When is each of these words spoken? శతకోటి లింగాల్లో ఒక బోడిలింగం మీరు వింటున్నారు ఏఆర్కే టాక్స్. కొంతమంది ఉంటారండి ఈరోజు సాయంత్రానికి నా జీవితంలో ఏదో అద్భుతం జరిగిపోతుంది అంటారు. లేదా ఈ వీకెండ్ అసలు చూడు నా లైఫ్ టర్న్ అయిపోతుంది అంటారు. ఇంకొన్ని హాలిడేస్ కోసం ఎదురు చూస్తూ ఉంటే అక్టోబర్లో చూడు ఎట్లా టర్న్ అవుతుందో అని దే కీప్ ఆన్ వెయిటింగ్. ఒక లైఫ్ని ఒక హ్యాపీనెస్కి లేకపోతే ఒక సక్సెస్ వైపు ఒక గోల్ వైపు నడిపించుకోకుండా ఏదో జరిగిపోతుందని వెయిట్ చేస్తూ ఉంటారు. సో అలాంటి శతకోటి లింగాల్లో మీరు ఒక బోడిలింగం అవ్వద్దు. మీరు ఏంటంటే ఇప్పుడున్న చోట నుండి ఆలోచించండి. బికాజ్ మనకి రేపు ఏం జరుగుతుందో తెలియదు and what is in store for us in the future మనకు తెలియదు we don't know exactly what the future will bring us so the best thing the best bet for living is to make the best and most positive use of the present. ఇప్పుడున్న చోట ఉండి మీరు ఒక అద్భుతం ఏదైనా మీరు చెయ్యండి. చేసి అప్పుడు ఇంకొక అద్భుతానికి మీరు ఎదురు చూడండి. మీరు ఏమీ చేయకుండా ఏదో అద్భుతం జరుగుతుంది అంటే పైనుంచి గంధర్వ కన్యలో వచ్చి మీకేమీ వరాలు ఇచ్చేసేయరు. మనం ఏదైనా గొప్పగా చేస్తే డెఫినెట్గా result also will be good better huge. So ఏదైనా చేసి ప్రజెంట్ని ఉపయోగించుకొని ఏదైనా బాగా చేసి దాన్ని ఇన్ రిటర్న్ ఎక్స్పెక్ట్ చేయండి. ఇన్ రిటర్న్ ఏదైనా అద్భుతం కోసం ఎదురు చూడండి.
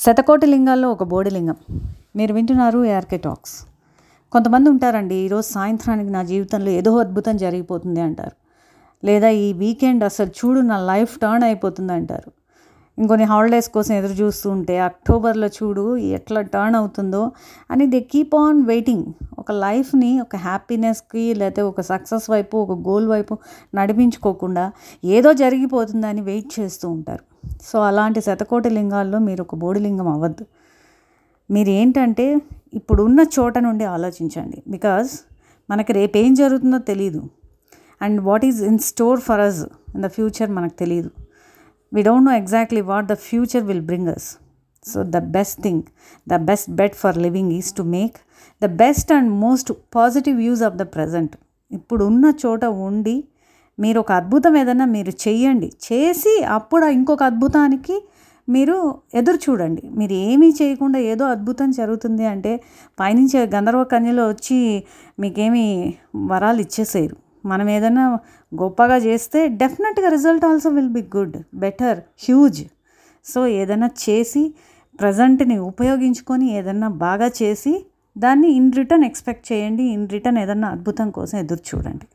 శతకోటి 0.00 0.46
లింగాల్లో 0.46 0.88
ఒక 0.90 1.02
బోడిలింగం 1.02 1.58
మీరు 2.16 2.32
వింటున్నారు 2.36 2.84
ఏఆర్కే 2.84 3.16
టాక్స్. 3.16 3.52
కొంతమంది 4.32 4.66
ఉంటారండి 4.70 5.14
ఈరోజు 5.14 5.46
సాయంత్రానికి 5.52 6.10
నా 6.10 6.22
జీవితంలో 6.22 6.70
ఏదో 6.70 6.90
అద్భుతం 6.98 7.36
జరిగిపోతుంది 7.36 8.00
అంటారు. 8.00 8.34
లేదా 9.02 9.28
ఈ 9.28 9.52
వీకెండ్ 9.52 10.04
అసలు 10.04 10.30
చూడు 10.38 10.60
నా 10.60 10.76
లైఫ్ 10.90 11.18
టర్న్ 11.18 11.44
అయిపోతుంది 11.44 11.92
అంటారు. 11.92 12.30
ఇంకొన్ని 12.98 13.26
హాలిడేస్ 13.32 13.68
కోసం 13.68 13.94
ఎదురు 13.94 14.12
చూస్తూ 14.12 14.50
ఉంటే 14.50 14.78
అక్టోబర్లో 14.78 15.48
చూడు 15.58 15.96
ఎట్లా 15.96 16.40
టర్న్ 16.54 16.76
అవుతుందో 16.76 17.22
అని 17.70 17.86
దే 17.86 18.00
కీప్ 18.00 18.34
ఆన్ 18.44 18.62
వెయిటింగ్. 18.62 19.06
ఒక 19.38 19.52
లైఫ్ని 19.66 20.20
ఒక 20.20 20.36
హ్యాపీనెస్కి 20.36 21.34
లేకపోతే 21.34 21.62
ఒక 21.62 21.80
సక్సెస్ 21.92 22.30
వైపు 22.30 22.56
ఒక 22.56 22.76
గోల్ 22.88 23.08
వైపు 23.08 23.36
నడిపించుకోకుండా 23.74 24.66
ఏదో 25.04 25.32
జరిగిపోతుందని 25.44 26.20
వెయిట్ 26.20 26.60
చేస్తూ 26.60 26.88
ఉంటారు. 26.90 27.24
సో 27.68 27.76
అలాంటి 27.88 28.20
శతకోటి 28.20 28.70
లింగాల్లో 28.70 29.18
మీరు 29.28 29.42
ఒక 29.46 29.54
బోడిలింగం 29.54 30.08
అవ్వద్దు. 30.14 30.44
మీరు 31.50 31.70
ఏంటంటే 31.78 32.26
ఇప్పుడున్న 32.78 33.20
చోట 33.36 33.58
నుండి 33.58 33.84
ఆలోచించండి. 33.96 34.58
బికాజ్ 34.74 35.10
మనకి 35.70 35.92
రేపు 35.92 36.16
ఏం 36.18 36.32
జరుగుతుందో 36.34 36.78
తెలియదు 36.90 37.20
and 38.04 38.18
what 38.28 38.44
is 38.44 38.60
in 38.70 38.78
store 38.90 39.20
for 39.20 39.42
us 39.48 39.60
in 39.94 40.02
the 40.06 40.10
future 40.16 40.50
మనకు 40.50 40.76
తెలియదు 40.82 41.10
we 41.94 42.02
don't 42.02 42.26
know 42.30 42.34
exactly 42.42 42.80
what 42.92 43.06
the 43.12 43.16
future 43.28 43.64
will 43.70 43.86
bring 43.90 44.08
us 44.14 44.26
so 44.84 45.02
the 45.16 45.20
best 45.36 45.58
thing 45.62 45.82
the 46.28 46.36
best 46.50 46.70
bet 46.80 46.96
for 47.02 47.18
living 47.26 47.52
is 47.58 47.70
to 47.78 47.84
make 47.96 48.16
the 48.62 48.68
best 48.82 49.12
and 49.12 49.30
most 49.44 49.72
positive 49.94 50.38
use 50.48 50.62
of 50.62 50.76
the 50.82 50.86
present. 50.96 51.34
ఇప్పుడున్న 51.70 52.32
చోట 52.44 52.64
ఉండి 52.64 53.16
మీరు 53.78 54.00
ఒక 54.00 54.12
అద్భుతం 54.12 54.56
ఏదైనా 54.56 54.84
మీరు 54.84 55.12
చెయ్యండి. 55.28 55.72
చేసి 55.92 56.44
అప్పుడు 56.44 56.86
ఇంకొక 56.86 57.22
అద్భుతానికి 57.22 57.96
మీరు 58.48 58.94
ఎదురు 59.14 59.36
చూడండి. 59.36 59.82
మీరు 59.88 60.12
ఏమీ 60.12 60.48
చేయకుండా 60.50 60.98
ఏదో 60.98 61.24
అద్భుతం 61.24 61.70
జరుగుతుంది 61.70 62.24
అంటే 62.26 62.62
పైనుంచి 63.00 63.38
గంధర్వ 63.38 63.84
కన్యలో 63.84 64.28
వచ్చి 64.28 64.84
మీకేమీ 65.20 65.94
వరాలు 66.16 66.60
ఇచ్చేసేయరు. 66.60 67.16
మనం 67.46 67.68
ఏదైనా 67.68 68.18
గొప్పగా 68.52 68.96
చేస్తే 68.96 69.48
డెఫినెట్గా 69.48 70.08
result 70.08 70.44
also 70.44 70.70
will 70.70 70.88
be 70.88 71.02
good 71.16 71.36
better 71.54 71.98
huge. 71.98 72.62
So 73.24 73.46
ఏదైనా 73.46 73.90
చేసి 74.04 74.54
ప్రజెంట్ని 75.00 75.58
ఉపయోగించుకొని 75.58 76.52
ఏదైనా 76.52 76.88
బాగా 76.88 77.30
చేసి 77.42 77.84
దాన్ని 78.18 78.48
ఇన్ 78.52 78.72
రిటర్న్ 78.72 79.04
ఎక్స్పెక్ట్ 79.04 79.52
చేయండి. 79.52 79.82
ఇన్ 79.82 80.08
రిటర్న్ 80.08 80.38
ఏదైనా 80.38 80.68
అద్భుతం 80.68 81.10
కోసం 81.10 81.38
ఎదురు 81.38 81.62
చూడండి. 81.70 82.06